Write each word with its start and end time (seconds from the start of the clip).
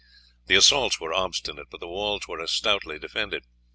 The 0.47 0.55
assaults 0.55 0.99
were 0.99 1.13
obstinate, 1.13 1.67
but 1.69 1.79
the 1.79 1.87
walls 1.87 2.27
were 2.27 2.41
as 2.41 2.49
stoutly 2.49 2.97
defended. 2.97 3.43